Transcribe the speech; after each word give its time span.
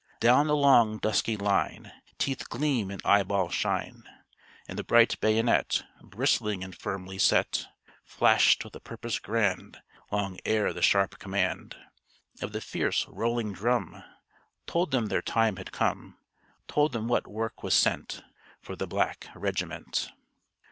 Down 0.19 0.47
the 0.47 0.55
long 0.55 0.97
dusky 0.97 1.37
line 1.37 1.91
Teeth 2.17 2.49
gleam 2.49 2.89
and 2.89 2.99
eyeballs 3.05 3.53
shine; 3.53 4.03
And 4.67 4.79
the 4.79 4.83
bright 4.83 5.19
bayonet, 5.21 5.83
Bristling 6.01 6.63
and 6.63 6.75
firmly 6.75 7.19
set, 7.19 7.67
Flashed 8.03 8.63
with 8.63 8.75
a 8.75 8.79
purpose 8.79 9.19
grand, 9.19 9.79
Long 10.11 10.39
ere 10.43 10.73
the 10.73 10.81
sharp 10.81 11.19
command 11.19 11.75
Of 12.41 12.51
the 12.51 12.61
fierce 12.61 13.05
rolling 13.07 13.53
drum 13.53 14.03
Told 14.65 14.89
them 14.89 15.05
their 15.05 15.21
time 15.21 15.57
had 15.57 15.71
come, 15.71 16.17
Told 16.67 16.93
them 16.93 17.07
what 17.07 17.27
work 17.27 17.61
was 17.61 17.75
sent 17.75 18.23
For 18.59 18.75
the 18.75 18.87
black 18.87 19.27
regiment. 19.35 20.09